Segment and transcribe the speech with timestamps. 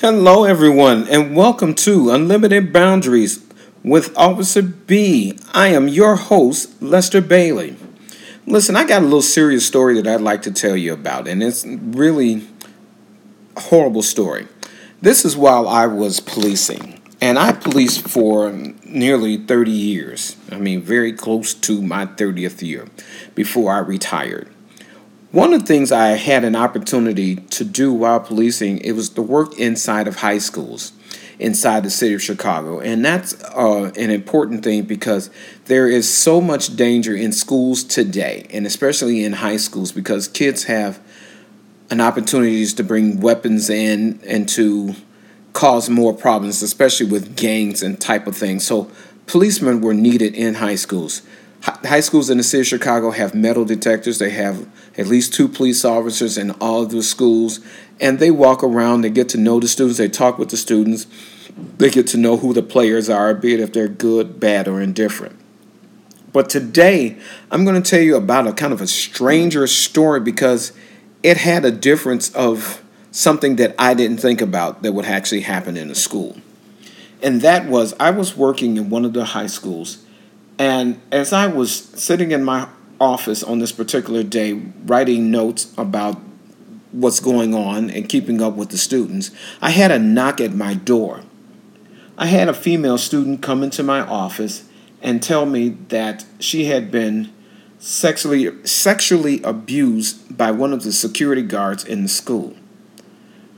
[0.00, 3.44] Hello, everyone, and welcome to Unlimited Boundaries
[3.84, 5.38] with Officer B.
[5.52, 7.76] I am your host, Lester Bailey.
[8.46, 11.42] Listen, I got a little serious story that I'd like to tell you about, and
[11.42, 12.48] it's really
[13.54, 14.48] a horrible story.
[15.02, 18.50] This is while I was policing, and I policed for
[18.86, 20.34] nearly 30 years.
[20.50, 22.88] I mean, very close to my 30th year
[23.34, 24.50] before I retired.
[25.32, 29.22] One of the things I had an opportunity to do while policing, it was to
[29.22, 30.92] work inside of high schools
[31.38, 32.80] inside the city of Chicago.
[32.80, 35.30] And that's uh, an important thing because
[35.66, 40.64] there is so much danger in schools today, and especially in high schools, because kids
[40.64, 41.00] have
[41.90, 44.96] an opportunities to bring weapons in and to
[45.52, 48.66] cause more problems, especially with gangs and type of things.
[48.66, 48.90] So
[49.26, 51.22] policemen were needed in high schools
[51.62, 54.18] high schools in the city of Chicago have metal detectors.
[54.18, 57.60] They have at least two police officers in all of the schools,
[58.00, 59.02] and they walk around.
[59.02, 59.98] They get to know the students.
[59.98, 61.06] They talk with the students.
[61.76, 64.80] They get to know who the players are, be it if they're good, bad, or
[64.80, 65.38] indifferent.
[66.32, 67.18] But today,
[67.50, 70.72] I'm going to tell you about a kind of a stranger story because
[71.22, 75.76] it had a difference of something that I didn't think about that would actually happen
[75.76, 76.38] in a school.
[77.22, 80.04] And that was I was working in one of the high schools
[80.60, 82.68] and as I was sitting in my
[83.00, 84.52] office on this particular day,
[84.84, 86.20] writing notes about
[86.92, 89.30] what's going on and keeping up with the students,
[89.62, 91.22] I had a knock at my door.
[92.18, 94.68] I had a female student come into my office
[95.00, 97.32] and tell me that she had been
[97.78, 102.54] sexually sexually abused by one of the security guards in the school.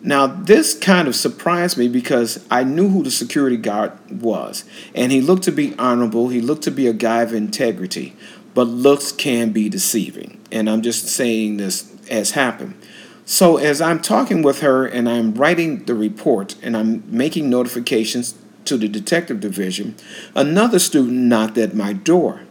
[0.00, 5.10] Now, this kind of surprised me because I knew who the security guard was, and
[5.10, 6.28] he looked to be honorable.
[6.28, 8.14] He looked to be a guy of integrity,
[8.54, 10.40] but looks can be deceiving.
[10.52, 12.74] And I'm just saying this as happened.
[13.24, 18.34] So, as I'm talking with her and I'm writing the report and I'm making notifications
[18.64, 19.96] to the detective division,
[20.34, 22.42] another student knocked at my door.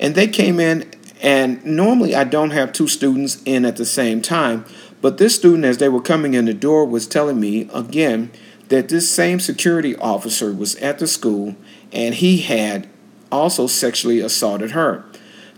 [0.00, 0.90] And they came in,
[1.20, 4.64] and normally I don't have two students in at the same time,
[5.00, 8.30] but this student, as they were coming in the door, was telling me again
[8.68, 11.56] that this same security officer was at the school
[11.92, 12.88] and he had
[13.30, 15.04] also sexually assaulted her.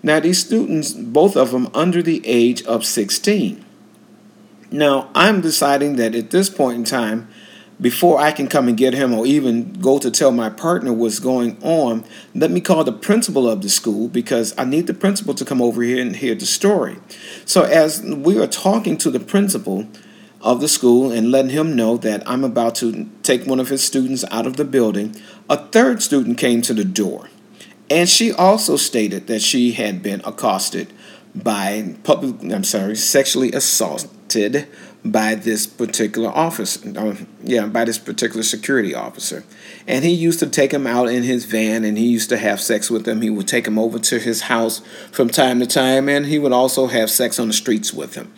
[0.02, 3.64] Now, these students, both of them under the age of 16.
[4.70, 7.28] Now, I'm deciding that at this point in time,
[7.80, 11.18] before I can come and get him or even go to tell my partner what's
[11.18, 12.04] going on,
[12.34, 15.62] let me call the principal of the school because I need the principal to come
[15.62, 16.98] over here and hear the story.
[17.44, 19.88] So, as we are talking to the principal
[20.42, 23.82] of the school and letting him know that I'm about to take one of his
[23.82, 25.16] students out of the building,
[25.48, 27.28] a third student came to the door.
[27.90, 30.92] And she also stated that she had been accosted
[31.34, 34.69] by public, I'm sorry, sexually assaulted
[35.05, 36.99] by this particular officer.
[36.99, 39.44] Uh, yeah, by this particular security officer.
[39.87, 42.61] And he used to take him out in his van and he used to have
[42.61, 43.22] sex with him.
[43.22, 44.81] He would take him over to his house
[45.11, 48.33] from time to time and he would also have sex on the streets with him.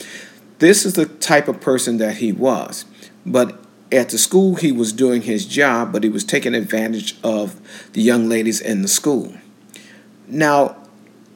[0.58, 2.84] This is the type of person that he was.
[3.26, 7.60] But at the school, he was doing his job, but he was taking advantage of
[7.92, 9.34] the young ladies in the school.
[10.28, 10.76] Now,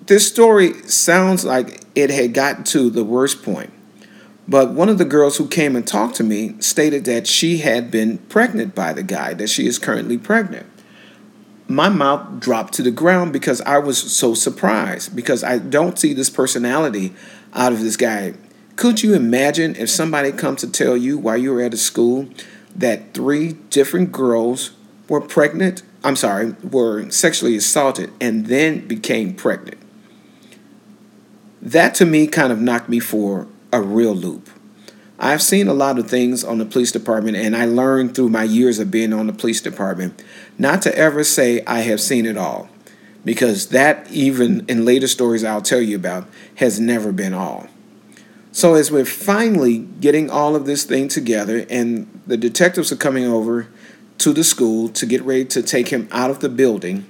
[0.07, 3.73] this story sounds like it had gotten to the worst point
[4.49, 7.91] but one of the girls who came and talked to me stated that she had
[7.91, 10.67] been pregnant by the guy, that she is currently pregnant.
[11.69, 16.13] My mouth dropped to the ground because I was so surprised because I don't see
[16.13, 17.13] this personality
[17.55, 18.35] out of this guy.
[18.77, 22.29] Could you imagine if somebody comes to tell you while you were at a school
[22.77, 24.71] that three different girls
[25.09, 25.83] were pregnant?
[26.05, 29.79] I'm sorry, were sexually assaulted and then became pregnant.
[31.61, 34.49] That to me kind of knocked me for a real loop.
[35.19, 38.45] I've seen a lot of things on the police department, and I learned through my
[38.45, 40.23] years of being on the police department
[40.59, 42.69] not to ever say I have seen it all,
[43.25, 47.69] because that, even in later stories I'll tell you about, has never been all.
[48.53, 53.25] So, as we're finally getting all of this thing together, and the detectives are coming
[53.25, 53.69] over
[54.19, 57.07] to the school to get ready to take him out of the building,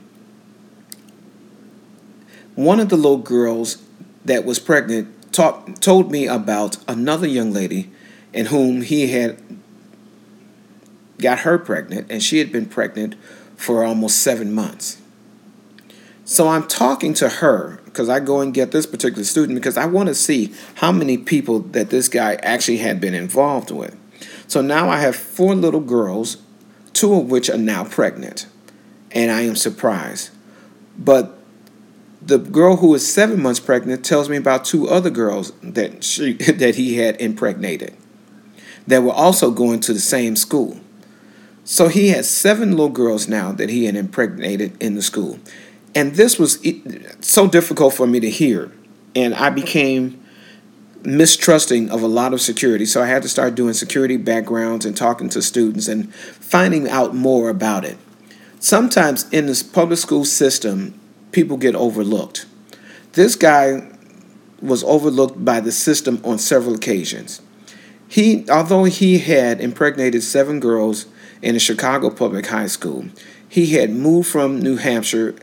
[2.56, 3.82] one of the little girls
[4.24, 7.90] that was pregnant talk, told me about another young lady
[8.32, 9.40] in whom he had
[11.18, 13.14] got her pregnant, and she had been pregnant
[13.56, 15.00] for almost seven months.
[16.24, 19.86] So I'm talking to her because I go and get this particular student because I
[19.86, 23.96] want to see how many people that this guy actually had been involved with.
[24.48, 26.38] So now I have four little girls,
[26.92, 28.46] two of which are now pregnant,
[29.12, 30.30] and I am surprised.
[30.98, 31.35] But
[32.26, 36.32] the girl who is seven months pregnant tells me about two other girls that she
[36.52, 37.94] that he had impregnated.
[38.86, 40.80] that were also going to the same school.
[41.64, 45.40] So he has seven little girls now that he had impregnated in the school.
[45.96, 46.64] And this was
[47.20, 48.70] so difficult for me to hear.
[49.16, 50.22] And I became
[51.02, 52.86] mistrusting of a lot of security.
[52.86, 57.14] So I had to start doing security backgrounds and talking to students and finding out
[57.14, 57.96] more about it.
[58.60, 61.00] Sometimes in this public school system,
[61.36, 62.46] people get overlooked.
[63.12, 63.86] This guy
[64.62, 67.42] was overlooked by the system on several occasions.
[68.08, 71.04] He, although he had impregnated seven girls
[71.42, 73.04] in a Chicago public high school.
[73.46, 75.34] He had moved from New Hampshire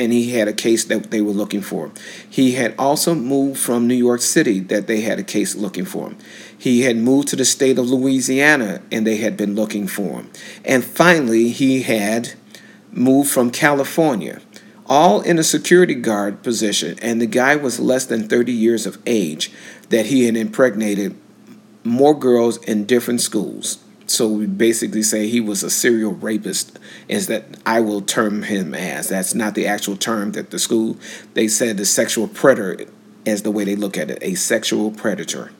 [0.00, 1.92] and he had a case that they were looking for.
[2.28, 6.08] He had also moved from New York City that they had a case looking for
[6.08, 6.18] him.
[6.58, 10.30] He had moved to the state of Louisiana and they had been looking for him.
[10.64, 12.32] And finally, he had
[12.90, 14.40] moved from California,
[14.88, 16.98] all in a security guard position.
[17.00, 19.52] And the guy was less than 30 years of age
[19.88, 21.16] that he had impregnated
[21.84, 23.78] more girls in different schools.
[24.06, 26.78] So we basically say he was a serial rapist,
[27.08, 29.08] is that I will term him as.
[29.08, 30.96] That's not the actual term that the school,
[31.34, 32.86] they said the sexual predator
[33.24, 35.50] is the way they look at it, a sexual predator.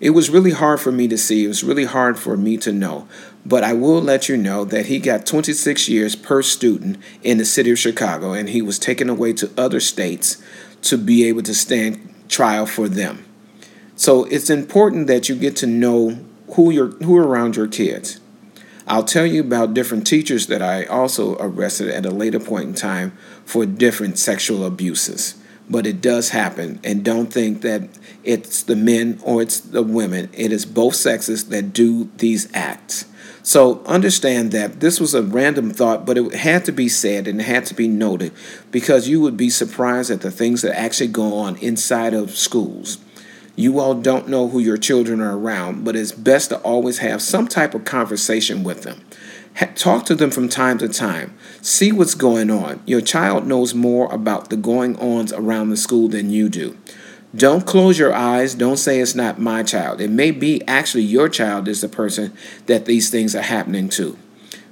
[0.00, 1.44] It was really hard for me to see.
[1.44, 3.08] It was really hard for me to know.
[3.44, 7.44] But I will let you know that he got 26 years per student in the
[7.44, 10.42] city of Chicago, and he was taken away to other states
[10.82, 13.24] to be able to stand trial for them.
[13.94, 16.18] So it's important that you get to know
[16.50, 18.20] who you're who are around your kids.
[18.86, 22.74] I'll tell you about different teachers that I also arrested at a later point in
[22.74, 25.34] time for different sexual abuses.
[25.68, 27.88] But it does happen, and don't think that
[28.22, 30.30] it's the men or it's the women.
[30.32, 33.06] It is both sexes that do these acts.
[33.46, 37.40] So understand that this was a random thought, but it had to be said and
[37.40, 38.32] it had to be noted
[38.72, 42.98] because you would be surprised at the things that actually go on inside of schools.
[43.54, 47.22] You all don't know who your children are around, but it's best to always have
[47.22, 49.05] some type of conversation with them.
[49.76, 51.36] Talk to them from time to time.
[51.62, 52.82] See what's going on.
[52.86, 56.76] Your child knows more about the going ons around the school than you do.
[57.34, 58.54] Don't close your eyes.
[58.54, 60.00] Don't say it's not my child.
[60.00, 62.32] It may be actually your child is the person
[62.66, 64.16] that these things are happening to.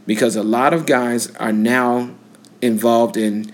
[0.07, 2.15] Because a lot of guys are now
[2.63, 3.53] involved in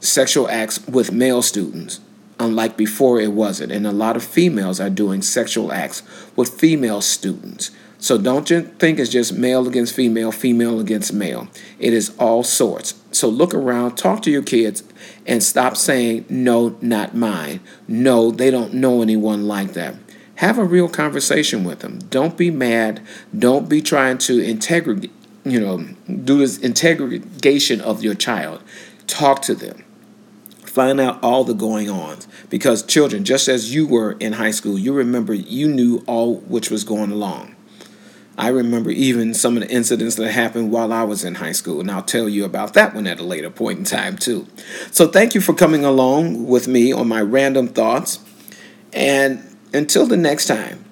[0.00, 2.00] sexual acts with male students
[2.38, 3.72] unlike before it wasn't.
[3.72, 6.02] And a lot of females are doing sexual acts
[6.36, 7.70] with female students.
[7.98, 11.48] So don't you think it's just male against female, female against male.
[11.78, 12.94] It is all sorts.
[13.12, 14.84] So look around, talk to your kids,
[15.26, 17.60] and stop saying, no, not mine.
[17.88, 19.94] No, they don't know anyone like that.
[20.36, 21.98] Have a real conversation with them.
[22.10, 23.00] Don't be mad.
[23.36, 25.10] Don't be trying to integrate,
[25.44, 28.62] you know, do this integration of your child.
[29.06, 29.84] Talk to them
[30.74, 34.76] find out all the going ons because children just as you were in high school
[34.76, 37.54] you remember you knew all which was going along.
[38.36, 41.80] I remember even some of the incidents that happened while i was in high school
[41.80, 44.48] and i'll tell you about that one at a later point in time too.
[44.90, 48.18] So thank you for coming along with me on my random thoughts
[48.92, 50.84] and until the next time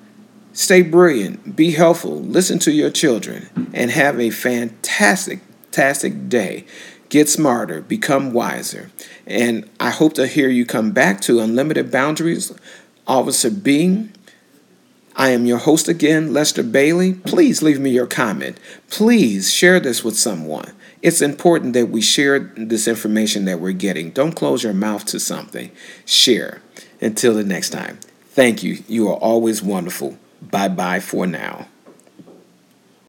[0.52, 5.40] stay brilliant be helpful listen to your children and have a fantastic
[5.72, 6.66] fantastic day
[7.12, 8.90] get smarter, become wiser.
[9.26, 12.52] And I hope to hear you come back to Unlimited Boundaries,
[13.06, 14.08] Officer B.
[15.14, 17.12] I am your host again, Lester Bailey.
[17.12, 18.58] Please leave me your comment.
[18.88, 20.72] Please share this with someone.
[21.02, 24.12] It's important that we share this information that we're getting.
[24.12, 25.70] Don't close your mouth to something.
[26.06, 26.62] Share.
[27.02, 27.98] Until the next time,
[28.28, 28.84] thank you.
[28.88, 30.16] You are always wonderful.
[30.40, 31.66] Bye bye for now.